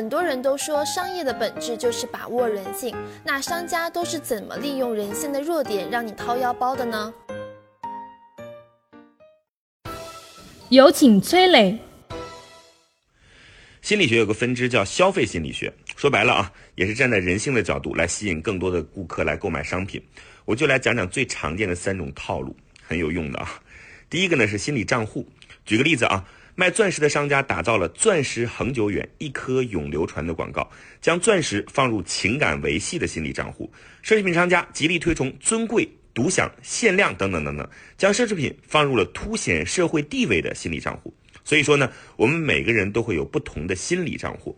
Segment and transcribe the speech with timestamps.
[0.00, 7.12] 很多人都说商业的本质就是把握人性，那商家都是怎么利用人性的弱点让你掏腰包的呢？
[10.70, 11.78] 有请崔磊。
[13.82, 20.02] 心理学有个分支叫消费心理学，说白了啊，也是站在人性的角度来吸引更多的顾客来购买商品。
[20.46, 23.60] 我就来讲讲最常见的三种套路，很有用的啊。
[24.08, 25.28] 第一个呢是心理账户，
[25.66, 26.24] 举个例子啊。
[26.60, 30.70] 卖钻石的商家打造了“钻石恒久远，一颗永流传”的广告，
[31.00, 33.64] 将钻石放入情感维系的心理账户；
[34.04, 41.14] 奢侈品商家极力推崇尊贵、独享、限量等等等等，将奢侈品放入了凸显社会地位的心理账户。
[41.44, 44.54] 所以说呢，我们每个人都会有不同的心理账户。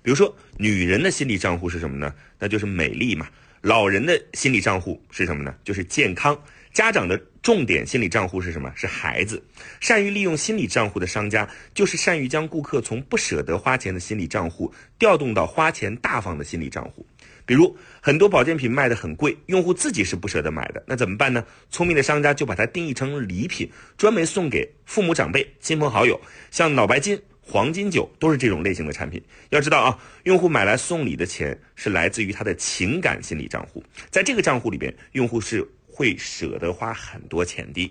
[0.00, 2.14] 比如说，女人的心理账户是什么呢？
[2.38, 3.28] 那就是美丽嘛。
[3.60, 5.54] 老人的心理账户是什么呢？
[5.62, 6.40] 就是健康。
[6.76, 8.70] 家长的重点心理账户是什么？
[8.76, 9.42] 是孩子。
[9.80, 17.06] 善于利用心理账户的商家，就是善于将顾客从不舍得花钱的心理账户调动到花钱大方的心理账户。
[17.46, 21.42] 比如，很多保健品卖的很贵，用户自己是不舍得买的，那怎么办呢？
[21.70, 26.20] 聪明的商家就把它定义成礼品，专门送给父母长辈、亲朋好友。
[26.50, 29.22] 像脑白金、黄金酒都是这种类型的产品。
[29.48, 35.66] 要知道啊，用户买来送礼的钱是来自于他的情感心理账户，在这个账户里边，用户是。
[35.96, 37.90] 会舍得花很多钱的。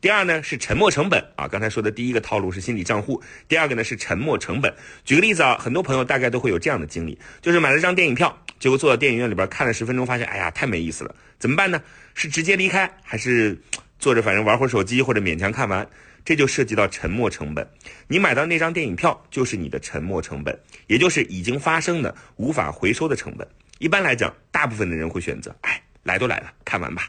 [0.00, 4.72] 第二呢是沉没成本啊，刚才说的第一个套路是心理账户，第二个呢是沉没成本。
[5.04, 11.82] 举个例子啊，很多朋友大概都会有这样的经历，就是买了张电影票，结果坐到电影院里边看了十分钟，发现哎呀太没意思了，怎么办呢？
[12.14, 13.60] 是直接离开，还是
[13.98, 15.84] 坐着反正玩会儿手机或者勉强看完？
[16.24, 17.68] 这就涉及到沉没成本。
[18.06, 23.44] 你买到那张电影票就是你的沉没成本，也就是已经发生的无法回收的成本。
[23.78, 27.08] 一般来讲，大部分的人会选择，哎，来都来了，看完吧。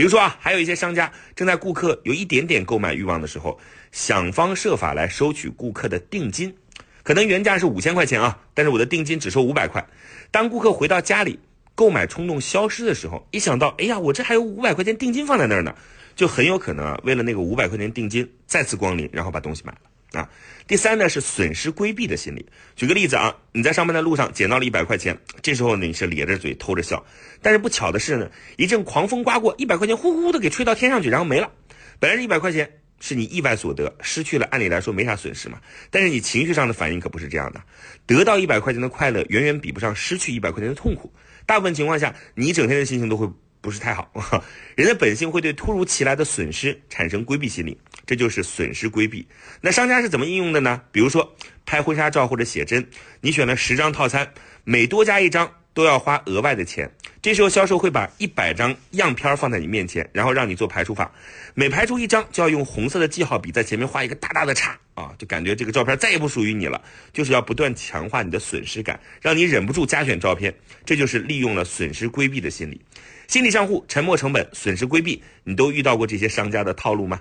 [0.00, 3.60] 比如说啊，还有一些商家正在顾客有一点点购买欲望的时候，
[3.92, 6.56] 想方设法来收取顾客的定金，
[7.02, 9.86] 可能原价是五千块钱啊，但是我的定金只收五百块。
[10.30, 11.38] 当顾客回到家里，
[11.74, 15.74] 购买冲动消失的时候，一想到，哎呀，我这还有五百块钱定金放在那儿呢，
[16.16, 19.89] 就很有可能啊，为了那个五百块钱定金再次光临，然后把东西买了。
[20.12, 20.28] 啊，
[20.66, 22.44] 第三呢是损失规避的心理。
[22.74, 27.04] 举个例子啊，你在上班的路上捡到了一百块钱，这时候呢你是咧着嘴偷着笑，
[27.40, 31.50] 但是不巧的是呢，一阵狂风刮过，一百块钱呼呼的给吹到天上去，然后没了。
[31.98, 35.60] 本来这一百块钱是你意外所得，失去了，按理来说没啥损失嘛，
[35.90, 37.60] 但是你情绪上的反应可不是这样的。
[38.06, 41.12] 得到一百块钱的快乐远远比不上失去一百块钱的痛苦。
[41.46, 43.28] 大部分情况下，你整天的心情都会。
[43.60, 44.10] 不是太好，
[44.74, 49.26] 人的本性会对突如其来的损失产生规避心理，这就是损失规避。
[49.60, 50.82] 那商家是怎么应用的呢？
[50.90, 52.88] 比如说拍婚纱照或者写真，
[53.20, 54.32] 你选了十张套餐，
[54.64, 56.92] 每多加一张都要花额外的钱。
[57.22, 61.12] 这时候销售会把一百张样片放在你面前，然后让你做排除法，
[61.52, 66.80] 每排除一张就要用红色的记号笔在前面画一个大大的叉啊，就感觉这个照片再也不属于你了，
[67.12, 70.54] 就是要不断强化你的损失感，让你忍不住加选照片。
[70.86, 72.80] 这就是利用了损失规避的心理。
[73.28, 77.20] 心理账户、沉没成本、损失规避，你都遇到过这些商家的套路吗？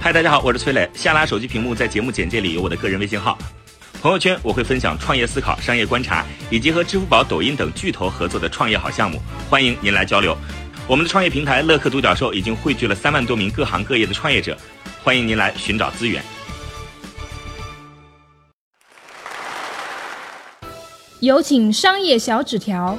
[0.00, 0.90] 嗨，大家好，我是崔磊。
[0.94, 3.38] 下拉手机屏幕，在节目简介里有我的个人微信号。
[4.04, 10.36] 朋友圈我会分享创业思考、商业观察，以及和支付宝、抖音等巨头合作的创业好项目，欢迎您来交流。
[10.86, 14.54] 我们的创业平台乐客独角兽已经汇聚了三万多名各行各业的创业者，
[15.02, 16.22] 欢迎您来寻找资源。
[21.20, 22.98] 有请商业小纸条。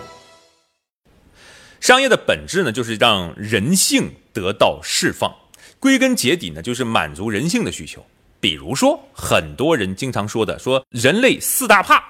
[1.80, 5.32] 商业的本质呢，就是让人性得到释放，
[5.80, 8.04] 归根结底呢，就是满足人性的需求。
[8.46, 12.04] 比如说，很多人经常说的，说人类四大怕，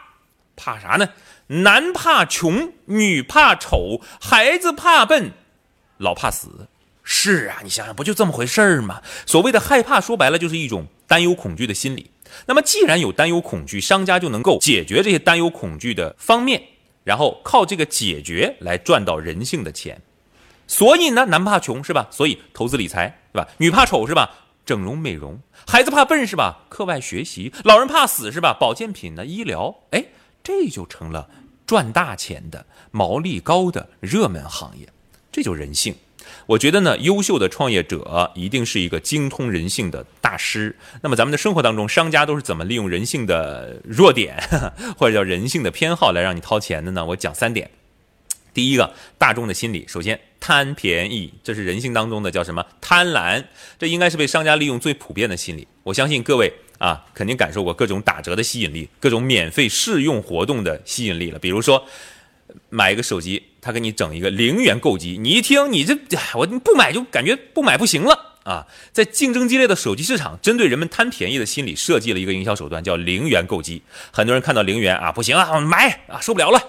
[0.58, 1.08] 怕啥呢？
[1.48, 5.32] 男怕穷，女怕丑，孩子怕笨，
[5.98, 6.68] 老怕死。
[7.06, 9.02] 是啊，你想想，不就这么回事儿吗？
[9.26, 12.12] 所谓的害怕，说白了就是一种担忧、恐惧的心理。
[12.48, 16.62] 那么，既然有担忧、恐惧，商家就能够解决这些担忧、恐惧的方面。
[17.06, 20.02] 然后靠这个解决来赚到人性的钱，
[20.68, 22.10] 所以呢，男怕穷是吧？
[22.12, 23.48] 所以投资理财是吧？
[23.58, 24.30] 女怕丑是吧？
[24.66, 26.66] 整容美容，孩子怕笨是吧？
[26.70, 28.54] 课外学习，老人怕死是吧？
[28.60, 30.04] 保健品呢，医疗，哎，
[30.44, 31.30] 这就成了
[31.68, 34.90] 赚大钱的、毛利高的热门行业，
[35.32, 35.96] 这就人性。
[36.48, 40.76] 我觉得呢，优秀的创业者一定是一个精通人性的大师。
[41.02, 44.42] 那么咱们的生活当中，商家都是怎么利用人性的弱点，
[44.98, 47.06] 或者叫人性的偏好来让你掏钱的呢？
[47.06, 47.70] 我讲三点。
[48.54, 53.44] 第一个，大众的心理，首先贪便宜，这是人性当中的叫什么贪婪，
[53.80, 55.68] 这应该是被商家利用最普遍的心理。
[55.82, 61.40] 我相信各位啊，肯定感受过各种打折的吸引力，各种免费试用活动的吸引力了。
[61.40, 61.84] 比如说，
[62.70, 65.98] 买一个手机，他给你整一个零元购机，你一听，你这
[66.36, 68.68] 我不买就感觉不买不行了啊！
[68.94, 73.82] 在竞争激烈的手机市场，针对人们贪便宜的心理，设计了一个营销手段，叫零元购机。
[74.12, 76.62] 很多人看到零元啊，不行啊，买啊，受不了了。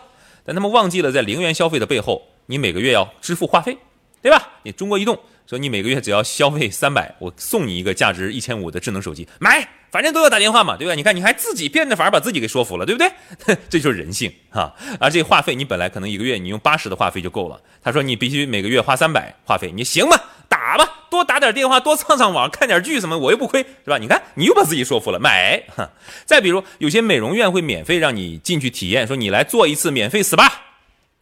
[0.46, 3.76] 但他们忘记了，在零元消费的背后，你每个月要支付话费，
[4.22, 4.48] 对吧？
[4.62, 10.94] 你中国移动说你每个月只要消费三百，我送你一个价值一千五的智能手机，买，反正都要打电话嘛，对吧？
[10.94, 13.56] 你看你还自己变着法把自己给说服了，对不对？
[13.68, 14.74] 这就是人性哈。
[14.98, 20.20] 而这话费你本来可能一个月你用八十的话费就够了，他说你必须每个月花三百话费，你行吧？
[20.48, 23.98] 打吧，多打点电话，多上上网，看点剧什么，我又不亏，是吧？
[23.98, 25.60] 你看，你又把自己说服了，买。
[25.76, 25.88] 哈
[26.24, 30.48] 再比如，有些美容院会免费让你进去体验，说你来做一次免费 SPA，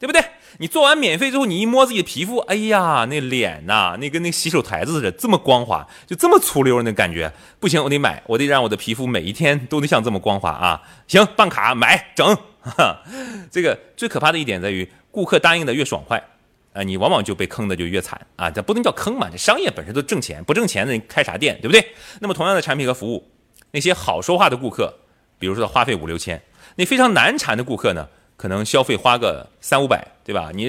[0.04, 0.22] 对不对？
[0.58, 10.82] 你做完免费之后，你一摸自己的皮肤，哎呀，那脸呐，那跟那洗手台子似的，这么光滑，就这么粗溜那感觉，不行，我得买，我得让我的皮肤每一天都得像这么光滑啊！
[11.06, 12.36] 行，办卡买整。
[13.50, 16.22] 这个最可怕的一点在于，顾客答应的越爽快。
[16.74, 18.50] 啊，你往往就被坑的就越惨啊！
[18.50, 21.82] 这不能叫坑嘛，这商业本身都挣钱，不挣钱的开啥店，对不对？
[22.20, 23.30] 那么同样的产品和服务，
[23.70, 24.92] 那些好说话的顾客，
[25.38, 26.42] 比如说花费五六千，
[26.76, 30.50] 那非常难缠的顾客呢，可能消费花个三五百，对吧？
[30.54, 30.69] 你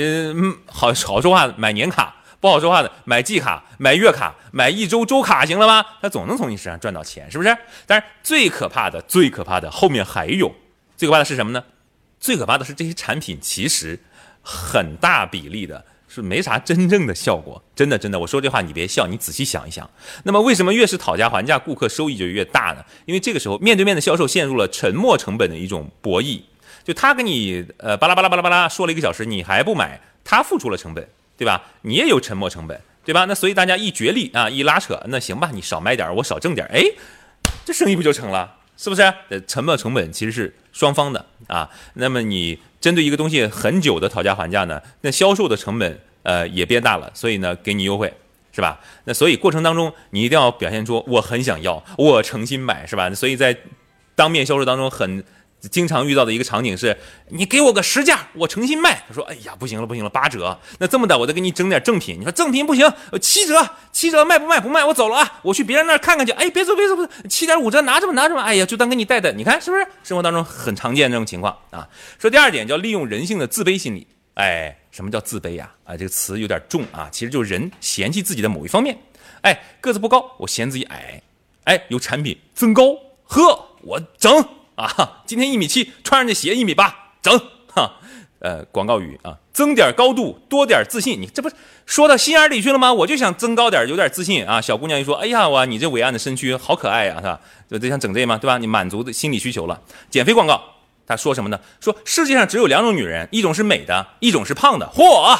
[0.65, 5.97] 好好说话买年卡，不好说话的买季卡、买月卡、买一周周卡，行了吧？
[6.01, 7.57] 他总能从你身上赚到钱，是不是？
[7.85, 10.53] 但是最可怕的、最可怕的后面还有，
[10.95, 11.63] 最可怕的是什么呢？
[12.19, 13.99] 最可怕的是这些产品其实
[14.41, 15.85] 很大比例的。
[16.07, 19.89] 是没啥真正的效果，真的真的，我说这话你别笑，你仔细想一想。
[20.23, 22.85] 那么为什么越是讨价还价，顾客收益就越大呢？
[23.05, 26.39] 因为这个时候面对面的销售陷入了沉没成本的一种博弈，
[26.85, 31.05] 就他跟你呃巴拉巴拉巴拉巴拉说了一个小时，你还不买，他付出了成本，
[31.35, 31.61] 对吧？
[31.81, 33.25] 你也有沉没成本，对吧？
[33.25, 36.81] 那所以大家一角力啊，一拉扯，那行吧，你少买点，我少挣点，哎，
[37.65, 38.55] 这生意不就成了？
[38.77, 39.01] 是不是？
[39.29, 41.69] 呃，沉没成本其实是双方的啊。
[41.95, 42.57] 那么你。
[42.81, 48.13] 针对一个东西很久的讨价还价呢，那销售的成本呃也变大了，所以呢给你优惠，
[48.51, 48.79] 是吧？
[49.05, 53.11] 那所以过程当中你一定要表现出我很想要，我诚心买，是吧？
[53.15, 53.57] 所以在
[54.13, 55.23] 当面销售当中很。
[55.69, 56.97] 经常遇到的一个场景是，
[57.29, 59.03] 你给我个实价，我诚心卖。
[59.07, 60.57] 他说：“哎呀，不行了，不行了，八折。
[60.79, 62.17] 那这么的，我再给你整点正品。
[62.19, 62.91] 你说正品不行，
[63.21, 64.59] 七折，七折卖不卖？
[64.59, 65.39] 不卖，我走了啊！
[65.41, 66.31] 我去别人那儿看看去。
[66.33, 68.43] 哎，别走，别走，别走，七点五折，拿着吧，拿着吧。
[68.43, 69.31] 哎呀，就当给你带的。
[69.33, 69.85] 你看是不是？
[70.03, 71.87] 生活当中很常见这种情况啊。
[72.19, 74.05] 说第二点叫利用人性的自卑心理。
[74.35, 75.71] 哎，什么叫自卑呀？
[75.85, 78.97] 啊，这个词有点重啊，其实就是人嫌弃自己的某一方面。
[79.41, 81.21] 哎，个子不高，我嫌自己矮。
[81.63, 84.45] 哎，有产品增高，呵，我整。
[84.75, 87.39] 啊，今天一米七，穿上这鞋一米八，整
[87.73, 87.93] 哈，
[88.39, 91.49] 呃，广告语啊，增点高度，多点自信，你这不
[91.85, 92.91] 说到心眼里去了吗？
[92.93, 94.59] 我就想增高点，有点自信啊。
[94.59, 97.39] 小姑娘一说，哎呀，哇，你这伟岸的身躯好可爱呀，是吧？
[97.69, 98.37] 就就想整这吗？
[98.37, 98.57] 对吧？
[98.57, 99.79] 你满足的心理需求了。
[100.09, 100.61] 减肥广告，
[101.07, 101.59] 他说什么呢？
[101.79, 104.91] 说世界上只有两种女人，一种是美的，一种是胖的。
[104.93, 105.39] 嚯，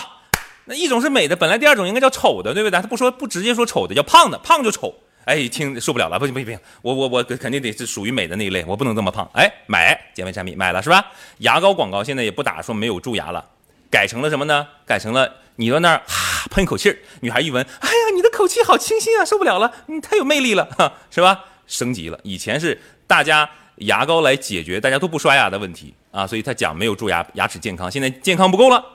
[0.63, 2.81] 那一种是美的，本来第二种应该叫丑的，对不对？
[2.81, 4.95] 他不说，不直接说丑的，叫胖的，胖就丑。
[5.25, 9.29] 哎，听受不了了，不行不行不行，我我我肯定得是属于美的那一类，我不能这么胖。
[9.33, 11.03] 哎，买减肥产品买了是吧？
[11.39, 13.43] 牙膏广告现在也不打说没有蛀牙了，
[13.89, 14.67] 改成了什么呢？
[14.85, 21.43] 改成了你到那儿哈喷口气儿，女孩一闻，哎呀，你的口气好清新啊，受不了了，你太有魅力了， 哈，是吧？
[21.65, 27.89] 升级了，以前是大家牙膏来解决大家都不刷牙的问题啊，所以他讲没有蛀牙，牙齿健康。
[27.89, 28.85] 现在健康不够了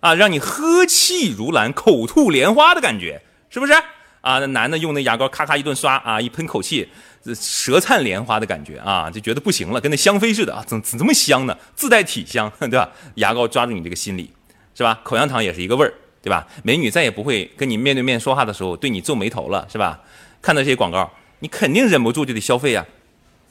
[0.00, 3.74] 啊，让你呵气如兰，口吐莲花的感觉，是不是？
[4.24, 6.88] 啊，那男的用那牙膏咔咔一顿刷啊，一喷口气，
[7.34, 11.54] 舌灿莲花的感觉啊，就觉得不行了，跟那香妃似的啊，怎怎这么香呢？
[11.76, 12.90] 自带体香， 对吧？
[13.16, 14.30] 牙膏抓住你这个心理，
[14.74, 14.98] 是吧？
[15.04, 16.46] 口香糖也是一个味儿，对吧？
[16.62, 20.00] 美女再也不会跟你面对面说话的时候对你皱眉头了，是吧？
[20.40, 22.82] 看到这些广告，你肯定忍不住就得消费呀。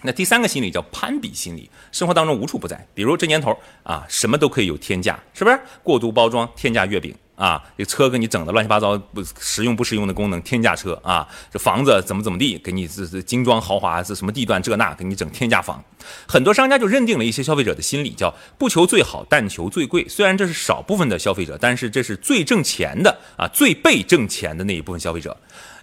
[0.02, 5.60] 那第三个心理叫攀比心理，生活当中无处不在，比如这年头啊，什么都可以有天价，是不是？
[5.84, 7.14] 过度包装，天价月饼。
[7.36, 11.28] 啊，这车给你整的乱七八糟，不实用不实用的功能，天价车啊！
[11.52, 15.84] 这房子怎么怎么地，给你这这精装豪华，这什么地段这那，给你整天价房。
[16.28, 20.08] 很多商家就认定了一些消费者的心理，叫不求最好，但求最贵。
[20.08, 25.36] 虽然这是少部分的消费者，但是这是最挣钱的啊，最被挣钱的那一部分消费者。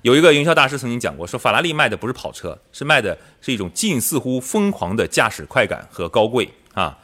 [0.02, 6.96] 有一个营销大师曾经讲过，说法拉利卖的不是跑车，是卖的是一种近似乎疯狂的驾驶快感和高贵啊。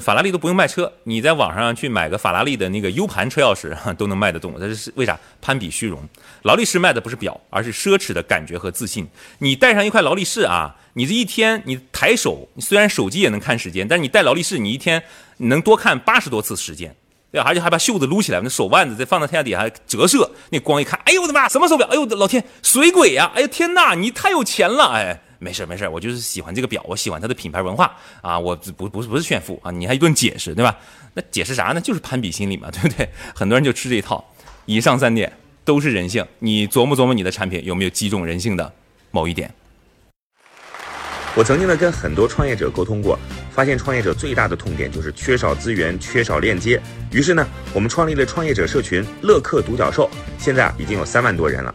[0.00, 4.58] 法拉利都不用卖车，你在网上去买个法拉利的那个 U 盘车钥匙 都能卖得动。
[4.58, 5.18] 这是为啥？
[5.40, 6.02] 攀比虚荣。
[6.42, 9.06] 劳力士卖的不是表，而是奢侈的感觉和自信。
[9.38, 15.02] 你带上一块劳力士啊，你这一天你抬手，虽然手机也能看时间，但是你戴劳力士，你一天
[15.38, 16.94] 能多看八十多次时间。
[17.30, 21.86] 对而且还把袖子撸起来，那手腕子再放到太阳底下折射，那光一看，哎呦我的妈，什么手表？
[21.88, 23.32] 哎呦老天，水鬼呀！
[23.34, 24.92] 哎呀天呐，你太有钱了！
[24.92, 30.78] 哎，没事没事，我就是喜欢这个表，我喜欢它的品牌文化啊，我不不是不是炫富啊，你还一顿解释对吧？
[31.14, 31.80] 那解释啥呢？
[31.80, 33.08] 就是攀比心理嘛， 对不对？
[33.34, 34.24] 很多人就吃这一套。
[34.66, 35.30] 以上三点
[35.64, 38.72] 都是人性，你琢磨琢磨你的产品有没有击中人性的
[39.10, 39.52] 某一点？
[41.34, 43.18] 我曾经呢跟很多创业者沟通过，
[43.50, 46.80] 发现创业者最大的痛点就是缺少资源、缺少链接。
[47.10, 47.44] 于是呢，
[47.74, 50.08] 我们创立了创业者社群乐客独角兽，
[50.38, 51.74] 现在已经有三万多人了。